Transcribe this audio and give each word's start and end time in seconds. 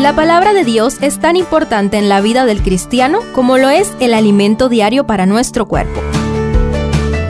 La 0.00 0.16
palabra 0.16 0.54
de 0.54 0.64
Dios 0.64 0.96
es 1.02 1.18
tan 1.18 1.36
importante 1.36 1.98
en 1.98 2.08
la 2.08 2.22
vida 2.22 2.46
del 2.46 2.62
cristiano 2.62 3.20
como 3.34 3.58
lo 3.58 3.68
es 3.68 3.92
el 4.00 4.14
alimento 4.14 4.70
diario 4.70 5.04
para 5.04 5.26
nuestro 5.26 5.68
cuerpo. 5.68 6.00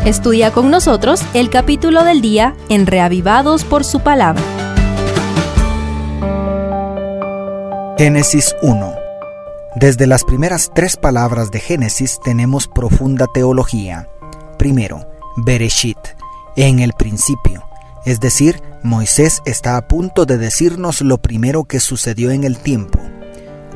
Estudia 0.05 0.53
con 0.53 0.71
nosotros 0.71 1.21
el 1.35 1.51
capítulo 1.51 2.05
del 2.05 2.21
día 2.21 2.55
en 2.69 2.87
Reavivados 2.87 3.65
por 3.65 3.83
su 3.83 3.99
palabra. 3.99 4.41
Génesis 7.99 8.55
1 8.63 8.95
Desde 9.75 10.07
las 10.07 10.23
primeras 10.23 10.71
tres 10.73 10.97
palabras 10.97 11.51
de 11.51 11.59
Génesis 11.59 12.21
tenemos 12.23 12.69
profunda 12.69 13.27
teología. 13.35 14.09
Primero, 14.59 15.09
Bereshit, 15.37 15.99
en 16.55 16.79
el 16.79 16.93
principio, 16.93 17.65
es 18.05 18.21
decir, 18.21 18.61
Moisés 18.83 19.43
está 19.45 19.77
a 19.77 19.87
punto 19.87 20.25
de 20.25 20.39
decirnos 20.39 21.03
lo 21.03 21.19
primero 21.19 21.65
que 21.65 21.81
sucedió 21.81 22.31
en 22.31 22.45
el 22.45 22.59
tiempo. 22.59 22.99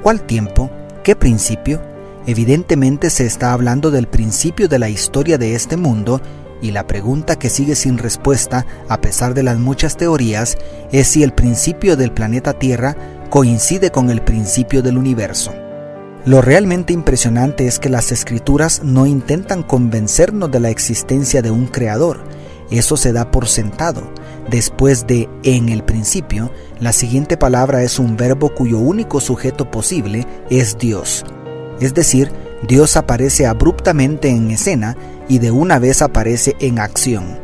¿Cuál 0.02 0.22
tiempo? 0.22 0.70
¿Qué 1.02 1.14
principio? 1.14 1.82
Evidentemente 2.26 3.10
se 3.10 3.26
está 3.26 3.52
hablando 3.52 3.90
del 3.90 4.06
principio 4.06 4.68
de 4.68 4.78
la 4.78 4.88
historia 4.88 5.36
de 5.36 5.54
este 5.54 5.76
mundo 5.76 6.22
y 6.62 6.70
la 6.70 6.86
pregunta 6.86 7.36
que 7.36 7.50
sigue 7.50 7.74
sin 7.74 7.98
respuesta, 7.98 8.64
a 8.88 9.00
pesar 9.02 9.34
de 9.34 9.42
las 9.42 9.58
muchas 9.58 9.98
teorías, 9.98 10.56
es 10.92 11.08
si 11.08 11.22
el 11.22 11.34
principio 11.34 11.96
del 11.96 12.12
planeta 12.12 12.54
Tierra 12.54 12.96
coincide 13.28 13.90
con 13.90 14.08
el 14.08 14.22
principio 14.22 14.82
del 14.82 14.96
universo. 14.96 15.52
Lo 16.24 16.40
realmente 16.40 16.94
impresionante 16.94 17.66
es 17.66 17.78
que 17.78 17.90
las 17.90 18.10
escrituras 18.10 18.82
no 18.82 19.04
intentan 19.04 19.62
convencernos 19.62 20.50
de 20.50 20.60
la 20.60 20.70
existencia 20.70 21.42
de 21.42 21.50
un 21.50 21.66
creador, 21.66 22.20
eso 22.70 22.96
se 22.96 23.12
da 23.12 23.30
por 23.30 23.48
sentado. 23.48 24.02
Después 24.50 25.06
de 25.06 25.28
en 25.42 25.68
el 25.68 25.82
principio, 25.84 26.50
la 26.80 26.92
siguiente 26.92 27.36
palabra 27.36 27.82
es 27.82 27.98
un 27.98 28.16
verbo 28.16 28.54
cuyo 28.54 28.78
único 28.78 29.20
sujeto 29.20 29.70
posible 29.70 30.26
es 30.50 30.76
Dios. 30.78 31.24
Es 31.80 31.94
decir, 31.94 32.30
Dios 32.66 32.96
aparece 32.96 33.46
abruptamente 33.46 34.28
en 34.28 34.50
escena 34.50 34.96
y 35.28 35.38
de 35.38 35.50
una 35.50 35.78
vez 35.78 36.02
aparece 36.02 36.56
en 36.60 36.78
acción. 36.78 37.38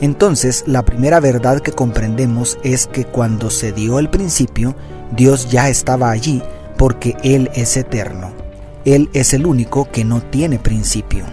Entonces, 0.00 0.62
la 0.66 0.84
primera 0.84 1.18
verdad 1.18 1.60
que 1.60 1.72
comprendemos 1.72 2.58
es 2.62 2.86
que 2.86 3.04
cuando 3.04 3.50
se 3.50 3.72
dio 3.72 3.98
el 3.98 4.08
principio, 4.08 4.76
Dios 5.16 5.50
ya 5.50 5.68
estaba 5.68 6.10
allí 6.10 6.42
porque 6.76 7.16
Él 7.24 7.50
es 7.54 7.76
eterno. 7.76 8.30
Él 8.84 9.10
es 9.12 9.34
el 9.34 9.44
único 9.44 9.90
que 9.90 10.04
no 10.04 10.20
tiene 10.22 10.58
principio. 10.60 11.24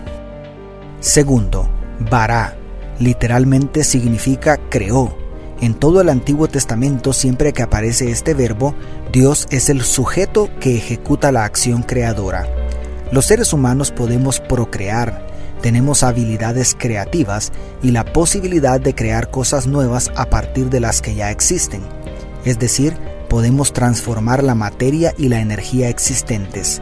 Segundo, 1.00 1.70
Bará 2.00 2.56
literalmente 3.00 3.84
significa 3.84 4.60
creó. 4.70 5.18
En 5.62 5.74
todo 5.74 6.02
el 6.02 6.10
Antiguo 6.10 6.48
Testamento, 6.48 7.14
siempre 7.14 7.54
que 7.54 7.64
aparece 7.64 8.12
este 8.12 8.34
verbo, 8.34 8.76
Dios 9.12 9.48
es 9.52 9.70
el 9.70 9.84
sujeto 9.84 10.50
que 10.60 10.76
ejecuta 10.76 11.32
la 11.32 11.46
acción 11.46 11.84
creadora. 11.84 12.48
Los 13.12 13.26
seres 13.26 13.54
humanos 13.54 13.92
podemos 13.92 14.40
procrear, 14.42 15.26
tenemos 15.62 16.04
habilidades 16.04 16.76
creativas 16.78 17.52
y 17.82 17.92
la 17.92 18.04
posibilidad 18.04 18.80
de 18.82 18.94
crear 18.94 19.32
cosas 19.32 19.66
nuevas 19.66 20.12
a 20.16 20.26
partir 20.30 20.70
de 20.70 20.80
las 20.80 21.02
que 21.02 21.16
ya 21.16 21.32
existen. 21.32 21.82
Es 22.44 22.60
decir, 22.60 22.98
podemos 23.30 23.74
transformar 23.74 24.44
la 24.44 24.56
materia 24.56 25.14
y 25.18 25.30
la 25.30 25.40
energía 25.40 25.90
existentes. 25.90 26.82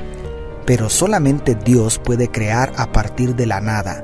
Pero 0.65 0.89
solamente 0.89 1.55
Dios 1.55 1.99
puede 1.99 2.29
crear 2.29 2.73
a 2.75 2.91
partir 2.91 3.35
de 3.35 3.45
la 3.45 3.61
nada. 3.61 4.03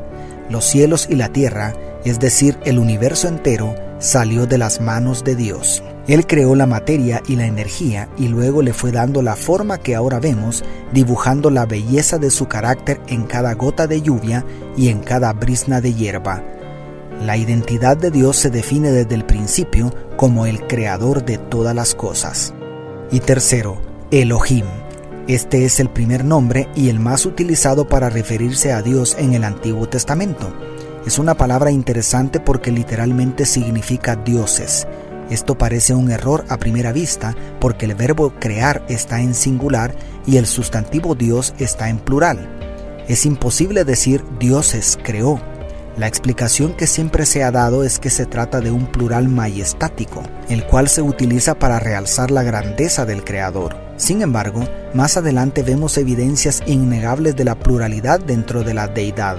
Los 0.50 0.66
cielos 0.66 1.08
y 1.10 1.16
la 1.16 1.30
tierra 1.30 1.74
es 2.06 2.20
decir, 2.20 2.58
el 2.64 2.80
universo 2.80 3.28
entero, 3.28 3.76
salió 4.00 4.46
de 4.46 4.58
las 4.58 4.82
manos 4.82 5.24
de 5.24 5.36
Dios. 5.36 5.84
Él 6.08 6.26
creó 6.26 6.56
la 6.56 6.66
materia 6.66 7.22
y 7.28 7.36
la 7.36 7.46
energía 7.46 8.10
y 8.18 8.30
luego 8.30 8.62
le 8.62 8.74
fue 8.74 8.92
dando 8.92 9.22
la 9.22 9.36
forma 9.36 9.78
que 9.78 9.96
ahora 9.96 10.20
vemos, 10.20 10.64
dibujando 10.92 11.52
la 11.52 11.66
belleza 11.66 12.18
de 12.18 12.32
su 12.32 12.48
carácter 12.48 13.00
en 13.08 13.26
cada 13.26 13.54
gota 13.54 13.86
de 13.86 14.02
lluvia 14.02 14.44
y 14.76 14.88
en 14.88 15.00
cada 15.00 15.32
brisna 15.34 15.82
de 15.82 15.94
hierba. 15.94 16.44
La 17.22 17.38
identidad 17.38 17.98
de 17.98 18.12
Dios 18.12 18.38
se 18.38 18.50
define 18.50 18.92
desde 18.92 19.14
el 19.14 19.26
principio 19.26 19.94
como 20.16 20.46
el 20.46 20.66
creador 20.68 21.26
de 21.26 21.38
todas 21.38 21.76
las 21.76 21.94
cosas. 21.94 22.54
Y 23.12 23.20
tercero, 23.20 23.78
Elohim. 24.10 24.66
Este 25.28 25.66
es 25.66 25.80
el 25.80 25.90
primer 25.90 26.26
nombre 26.26 26.70
y 26.76 26.90
el 26.90 27.00
más 27.00 27.28
utilizado 27.28 27.88
para 27.88 28.10
referirse 28.10 28.72
a 28.72 28.82
Dios 28.82 29.16
en 29.20 29.34
el 29.34 29.44
Antiguo 29.44 29.88
Testamento. 29.88 30.52
Es 31.06 31.18
una 31.18 31.34
palabra 31.34 31.72
interesante 31.72 32.40
porque 32.42 32.72
literalmente 32.72 33.46
significa 33.46 34.18
dioses. 34.18 34.86
Esto 35.30 35.58
parece 35.58 35.94
un 35.94 36.12
error 36.12 36.44
a 36.50 36.58
primera 36.58 36.92
vista 36.92 37.36
porque 37.62 37.86
el 37.86 37.96
verbo 37.96 38.34
crear 38.40 38.84
está 38.90 39.22
en 39.22 39.34
singular 39.34 39.96
y 40.26 40.38
el 40.38 40.46
sustantivo 40.46 41.16
Dios 41.16 41.54
está 41.58 41.90
en 41.90 42.00
plural. 42.00 42.50
Es 43.08 43.26
imposible 43.26 43.86
decir 43.86 44.24
dioses 44.40 45.00
creó. 45.02 45.40
La 45.98 46.08
explicación 46.08 46.74
que 46.74 46.86
siempre 46.86 47.26
se 47.26 47.44
ha 47.44 47.52
dado 47.52 47.84
es 47.84 47.98
que 48.00 48.10
se 48.10 48.26
trata 48.26 48.60
de 48.60 48.72
un 48.72 48.86
plural 48.86 49.30
majestático, 49.30 50.22
el 50.50 50.66
cual 50.66 50.90
se 50.90 51.02
utiliza 51.02 51.58
para 51.58 51.80
realzar 51.80 52.30
la 52.30 52.44
grandeza 52.44 53.06
del 53.06 53.24
Creador. 53.24 53.76
Sin 53.98 54.22
embargo, 54.22 54.64
más 54.94 55.18
adelante 55.18 55.64
vemos 55.64 55.98
evidencias 55.98 56.62
innegables 56.68 57.36
de 57.36 57.46
la 57.46 57.56
pluralidad 57.56 58.20
dentro 58.20 58.64
de 58.64 58.74
la 58.74 58.88
deidad 58.88 59.38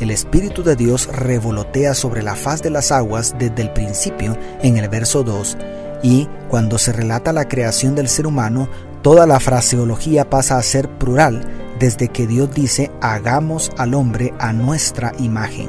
el 0.00 0.10
Espíritu 0.10 0.62
de 0.62 0.76
Dios 0.76 1.08
revolotea 1.12 1.94
sobre 1.94 2.22
la 2.22 2.34
faz 2.34 2.62
de 2.62 2.70
las 2.70 2.92
aguas 2.92 3.34
desde 3.38 3.62
el 3.62 3.72
principio 3.72 4.36
en 4.62 4.76
el 4.76 4.88
verso 4.88 5.22
2 5.22 5.56
y 6.02 6.28
cuando 6.48 6.78
se 6.78 6.92
relata 6.92 7.32
la 7.32 7.48
creación 7.48 7.94
del 7.94 8.08
ser 8.08 8.26
humano, 8.26 8.68
toda 9.02 9.26
la 9.26 9.40
fraseología 9.40 10.28
pasa 10.30 10.56
a 10.56 10.62
ser 10.62 10.88
plural 10.88 11.44
desde 11.78 12.08
que 12.08 12.26
Dios 12.26 12.52
dice 12.54 12.90
hagamos 13.00 13.70
al 13.76 13.94
hombre 13.94 14.32
a 14.38 14.52
nuestra 14.52 15.12
imagen. 15.18 15.68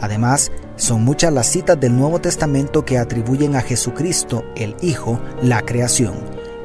Además, 0.00 0.50
son 0.76 1.04
muchas 1.04 1.32
las 1.32 1.46
citas 1.46 1.80
del 1.80 1.96
Nuevo 1.96 2.20
Testamento 2.20 2.84
que 2.84 2.98
atribuyen 2.98 3.56
a 3.56 3.62
Jesucristo, 3.62 4.44
el 4.56 4.76
Hijo, 4.82 5.18
la 5.42 5.62
creación. 5.62 6.14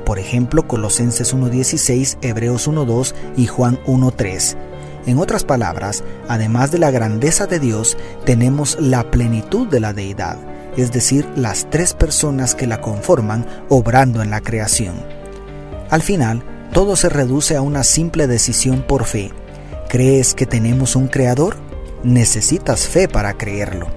Por 0.05 0.19
ejemplo, 0.19 0.67
Colosenses 0.67 1.33
1.16, 1.33 2.17
Hebreos 2.21 2.67
1.2 2.67 3.13
y 3.37 3.47
Juan 3.47 3.79
1.3. 3.85 4.57
En 5.05 5.17
otras 5.17 5.43
palabras, 5.43 6.03
además 6.27 6.71
de 6.71 6.77
la 6.77 6.91
grandeza 6.91 7.47
de 7.47 7.59
Dios, 7.59 7.97
tenemos 8.25 8.77
la 8.79 9.09
plenitud 9.09 9.67
de 9.67 9.79
la 9.79 9.93
deidad, 9.93 10.37
es 10.77 10.91
decir, 10.91 11.27
las 11.35 11.69
tres 11.69 11.93
personas 11.93 12.53
que 12.55 12.67
la 12.67 12.81
conforman 12.81 13.45
obrando 13.69 14.21
en 14.21 14.29
la 14.29 14.41
creación. 14.41 14.95
Al 15.89 16.01
final, 16.01 16.43
todo 16.71 16.95
se 16.95 17.09
reduce 17.09 17.55
a 17.55 17.61
una 17.61 17.83
simple 17.83 18.27
decisión 18.27 18.83
por 18.87 19.05
fe. 19.05 19.31
¿Crees 19.89 20.33
que 20.33 20.45
tenemos 20.45 20.95
un 20.95 21.07
creador? 21.07 21.57
Necesitas 22.03 22.87
fe 22.87 23.07
para 23.07 23.33
creerlo. 23.33 23.87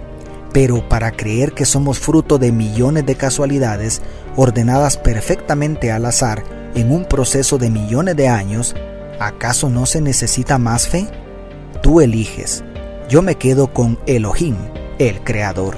Pero 0.52 0.88
para 0.88 1.12
creer 1.12 1.52
que 1.52 1.66
somos 1.66 1.98
fruto 1.98 2.38
de 2.38 2.50
millones 2.50 3.06
de 3.06 3.14
casualidades 3.14 4.02
ordenadas 4.36 4.96
perfectamente 4.96 5.92
al 5.92 6.06
azar 6.06 6.42
en 6.74 6.90
un 6.90 7.04
proceso 7.04 7.58
de 7.58 7.70
millones 7.70 8.16
de 8.16 8.28
años, 8.28 8.74
¿acaso 9.18 9.70
no 9.70 9.86
se 9.86 10.00
necesita 10.00 10.58
más 10.58 10.88
fe? 10.88 11.06
Tú 11.82 12.00
eliges. 12.00 12.64
Yo 13.08 13.22
me 13.22 13.36
quedo 13.36 13.72
con 13.72 13.98
Elohim, 14.06 14.56
el 14.98 15.22
Creador. 15.22 15.76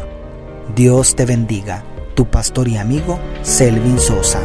Dios 0.75 1.17
te 1.17 1.27
bendiga, 1.27 1.85
tu 2.15 2.27
pastor 2.27 2.69
y 2.69 2.77
amigo 2.77 3.19
Selvin 3.43 3.99
Sosa. 3.99 4.41